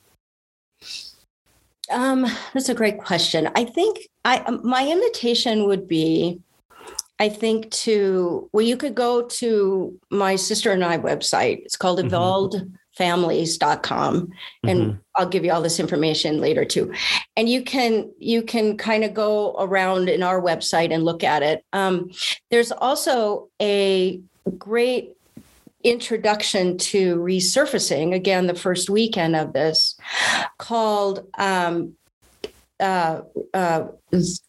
[1.91, 3.51] Um, that's a great question.
[3.57, 6.41] I think I um, my invitation would be,
[7.19, 11.63] I think to well, you could go to my sister and I website.
[11.65, 12.73] It's called Mhm.
[13.01, 14.31] evolvedfamilies.com.
[14.65, 15.01] and Mhm.
[15.17, 16.93] I'll give you all this information later too.
[17.37, 21.43] And you can you can kind of go around in our website and look at
[21.43, 21.65] it.
[21.73, 22.11] Um,
[22.51, 24.21] there's also a
[24.59, 25.17] great
[25.83, 29.97] introduction to resurfacing again the first weekend of this
[30.59, 31.95] called um,
[32.81, 33.23] uh,
[33.55, 33.85] uh,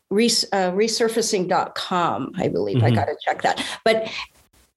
[0.09, 2.95] res, uh, resurfacing.com i believe i Mhm.
[2.95, 4.09] got to check that but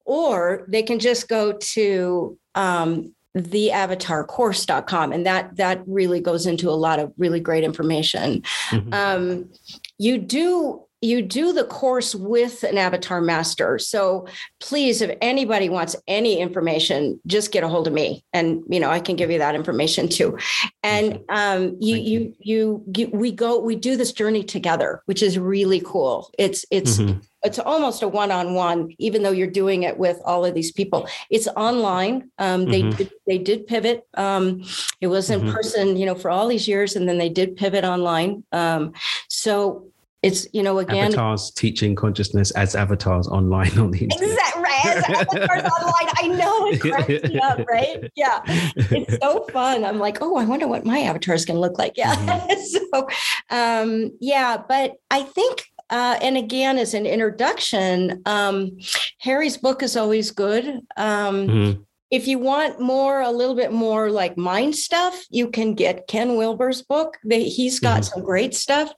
[0.04, 6.72] or they can just go to um, theavatarcourse.com and that that really goes into a
[6.72, 8.94] lot of really great information Mhm.
[8.94, 9.50] um,
[9.98, 13.78] you do you do the course with an avatar master.
[13.78, 14.26] So
[14.58, 18.88] please, if anybody wants any information, just get a hold of me, and you know
[18.88, 20.38] I can give you that information too.
[20.82, 25.38] And um, you, you, you, you, we go, we do this journey together, which is
[25.38, 26.30] really cool.
[26.38, 26.98] It's, it's.
[26.98, 31.08] Mm-hmm it's almost a one-on-one even though you're doing it with all of these people
[31.30, 32.96] it's online um, they mm-hmm.
[32.96, 34.62] did, they did pivot um,
[35.00, 35.52] it was in mm-hmm.
[35.52, 38.92] person you know for all these years and then they did pivot online um,
[39.28, 39.86] so
[40.22, 44.30] it's you know again avatars teaching consciousness as avatars online on the internet.
[44.30, 44.86] Exactly right.
[44.86, 46.14] As avatars online.
[46.16, 48.10] I know it cracks me up, right?
[48.16, 48.40] Yeah.
[48.46, 49.84] It's so fun.
[49.84, 51.96] I'm like, oh, I wonder what my avatar is gonna look like.
[51.96, 52.14] Yeah.
[52.14, 52.62] Mm-hmm.
[52.94, 53.08] so
[53.50, 58.78] um, yeah, but I think uh, and again, as an introduction, um,
[59.18, 60.66] Harry's book is always good.
[60.96, 61.82] Um, mm-hmm.
[62.10, 66.36] If you want more, a little bit more like mind stuff, you can get Ken
[66.36, 67.16] Wilber's book.
[67.24, 68.14] They, he's got mm-hmm.
[68.14, 68.92] some great stuff.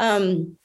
[0.00, 0.56] Um,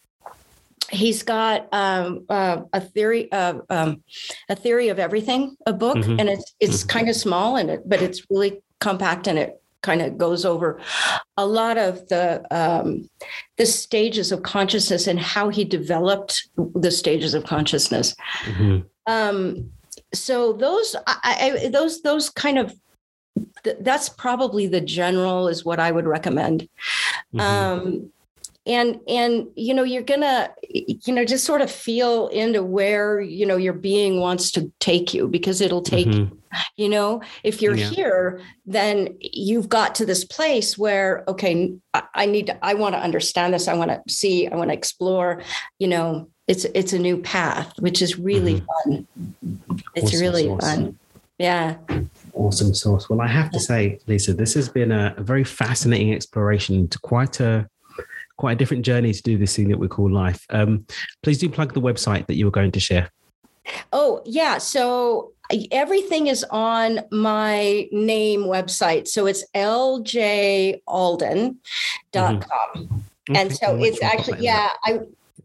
[0.89, 4.03] he's got um, uh, a theory of um,
[4.49, 6.19] a theory of everything, a book, mm-hmm.
[6.19, 6.89] and it's it's mm-hmm.
[6.89, 10.79] kind of small and it, but it's really compact and it kind of goes over
[11.37, 13.09] a lot of the um,
[13.57, 18.15] the stages of consciousness and how he developed the stages of consciousness.
[18.43, 18.79] Mm-hmm.
[19.07, 19.71] Um,
[20.13, 22.73] so those I, I, those those kind of
[23.81, 26.67] that's probably the general is what I would recommend.
[27.33, 27.39] Mm-hmm.
[27.39, 28.11] Um,
[28.67, 33.45] and and you know you're gonna you know just sort of feel into where you
[33.45, 36.36] know your being wants to take you because it'll take mm-hmm.
[36.75, 37.89] you know if you're yeah.
[37.89, 41.73] here then you've got to this place where okay
[42.13, 44.75] i need to i want to understand this i want to see i want to
[44.75, 45.41] explore
[45.80, 48.91] you know it's it's a new path which is really mm-hmm.
[48.91, 49.08] fun
[49.95, 50.63] it's awesome really source.
[50.63, 50.99] fun
[51.38, 51.75] yeah
[52.34, 56.13] awesome source well i have to say lisa this has been a, a very fascinating
[56.13, 57.67] exploration to quite a
[58.38, 60.45] quite a different journey to do this thing that we call life.
[60.50, 60.86] Um,
[61.23, 63.10] please do plug the website that you were going to share.
[63.91, 64.60] Oh, yeah.
[64.60, 65.34] So
[65.71, 69.08] everything is on my name website.
[69.08, 70.80] So it's ljalden.com.
[72.10, 73.36] Mm-hmm.
[73.36, 75.00] And so it's actually, yeah, I,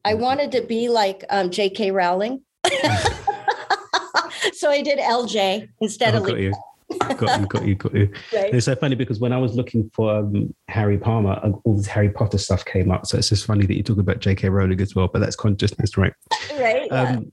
[0.04, 1.90] I wanted to be like um, J.K.
[1.90, 2.42] Rowling.
[4.52, 6.54] so I did LJ instead oh, of
[6.98, 8.12] got you, got you, got you.
[8.32, 8.54] Right.
[8.54, 11.86] It's so funny because when I was looking for um, Harry Palmer, uh, all this
[11.86, 13.06] Harry Potter stuff came up.
[13.06, 14.48] So it's just funny that you talk about J.K.
[14.48, 16.12] Rowling as well, but that's consciousness, right?
[16.58, 16.90] Right.
[16.90, 17.32] Um,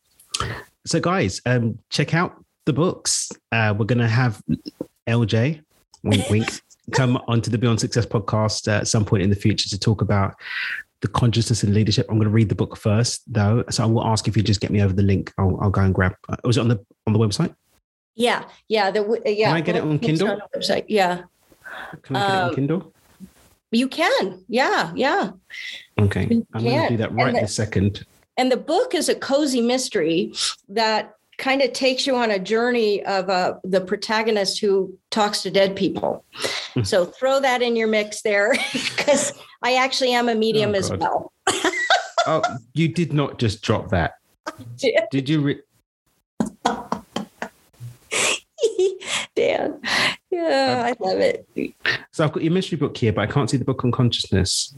[0.86, 3.32] So, guys, um, check out the books.
[3.52, 4.42] Uh, we're going to have
[5.08, 5.62] LJ,
[6.04, 6.48] wink, wink,
[6.94, 10.02] come onto the Beyond Success podcast uh, at some point in the future to talk
[10.02, 10.36] about
[11.02, 12.06] the consciousness and leadership.
[12.10, 13.64] I'm going to read the book first, though.
[13.70, 15.32] So I will ask if you just get me over the link.
[15.38, 16.16] I'll, I'll go and grab.
[16.28, 17.54] Uh, was it on the on the website?
[18.20, 18.92] Yeah, yeah.
[18.92, 19.48] The uh, yeah.
[19.48, 20.42] Can I get it on Kindle?
[20.56, 20.86] Website.
[20.90, 21.24] Yeah.
[22.04, 22.94] Can I get um, it on um, Kindle?
[23.72, 24.44] You can.
[24.50, 25.32] Yeah, yeah.
[26.00, 28.06] Okay, you I'm going to do that right the, this second.
[28.38, 30.34] And the book is a cozy mystery
[30.68, 35.52] that kind of takes you on a journey of uh, the protagonist who talks to
[35.52, 36.26] dead people.
[36.74, 36.84] Hmm.
[36.84, 40.92] so throw that in your mix there, because I actually am a medium oh, as
[40.92, 41.32] well.
[42.28, 42.42] oh,
[42.74, 44.16] you did not just drop that.
[44.78, 45.42] Did, did you?
[45.42, 45.62] Re-
[49.40, 49.80] Dan.
[50.32, 51.48] Yeah, I love it.
[52.12, 54.74] So I've got your mystery book here, but I can't see the book on consciousness.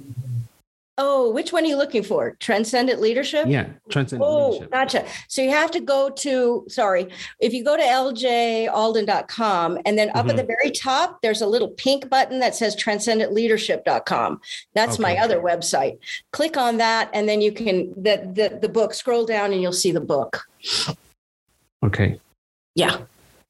[0.97, 2.35] Oh, which one are you looking for?
[2.39, 3.47] Transcendent Leadership?
[3.47, 4.71] Yeah, Transcendent oh, Leadership.
[4.71, 5.05] Gotcha.
[5.27, 7.07] So you have to go to, sorry,
[7.39, 10.29] if you go to ljalden.com and then up mm-hmm.
[10.29, 14.41] at the very top, there's a little pink button that says transcendentleadership.com.
[14.75, 15.01] That's okay.
[15.01, 15.97] my other website.
[16.33, 19.73] Click on that and then you can, the, the, the book, scroll down and you'll
[19.73, 20.47] see the book.
[21.83, 22.19] Okay.
[22.75, 22.97] Yeah.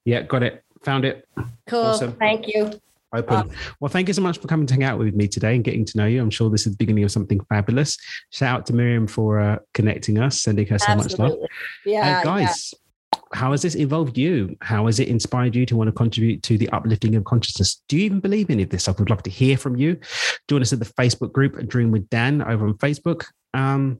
[0.06, 0.64] Yeah, got it.
[0.84, 1.28] Found it.
[1.68, 1.80] Cool.
[1.80, 2.14] Awesome.
[2.14, 2.72] Thank you.
[3.14, 3.36] Open.
[3.36, 3.44] Uh,
[3.80, 5.84] well, thank you so much for coming to hang out with me today and getting
[5.84, 6.22] to know you.
[6.22, 7.98] I'm sure this is the beginning of something fabulous.
[8.30, 11.26] Shout out to Miriam for uh, connecting us, sending her so Absolutely.
[11.26, 11.50] much love.
[11.86, 12.20] Yeah.
[12.20, 13.20] Uh, guys, yeah.
[13.34, 14.56] how has this involved you?
[14.62, 17.84] How has it inspired you to want to contribute to the uplifting of consciousness?
[17.90, 18.98] Do you even believe any of this stuff?
[18.98, 20.00] We'd love to hear from you.
[20.48, 23.26] Join us at the Facebook group, Dream with Dan, over on Facebook.
[23.54, 24.00] Um,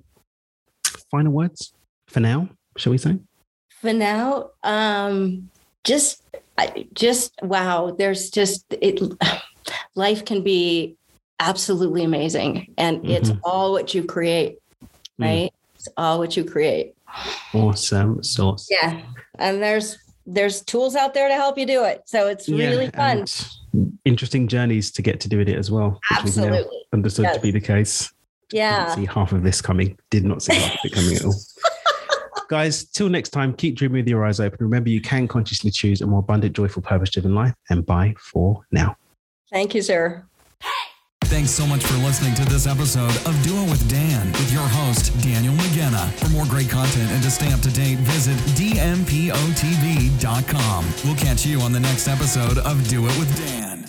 [1.12, 1.74] final words
[2.08, 3.20] for now, shall we say?
[3.82, 5.50] For now, um,
[5.84, 6.24] just
[6.94, 9.02] just wow there's just it
[9.96, 10.96] life can be
[11.40, 12.74] absolutely amazing.
[12.78, 13.12] And mm-hmm.
[13.12, 15.26] it's all what you create mm.
[15.26, 15.52] right?
[15.52, 15.76] Mm.
[15.76, 16.96] it's all what you create.
[17.54, 18.24] Awesome.
[18.24, 19.02] Sauce yeah.
[19.40, 22.04] And there's there's tools out there to help you do it.
[22.06, 23.26] So it's yeah, really fun.
[24.06, 26.84] interesting journeys to get to doing it as well absolutely.
[26.94, 27.36] understood yes.
[27.36, 28.14] to be the case.
[28.52, 28.94] Yeah.
[28.96, 29.98] see half of this coming.
[30.10, 31.34] Did not see half of it coming at all
[32.52, 34.58] Guys, till next time, keep dreaming with your eyes open.
[34.60, 37.54] Remember, you can consciously choose a more abundant, joyful, purpose driven life.
[37.70, 38.98] And bye for now.
[39.50, 40.26] Thank you, sir.
[41.24, 44.68] Thanks so much for listening to this episode of Do It with Dan with your
[44.68, 46.12] host, Daniel Mangena.
[46.20, 49.26] For more great content and to stay up to date, visit dmpotv.com.
[51.06, 53.81] We'll catch you on the next episode of Do It with Dan.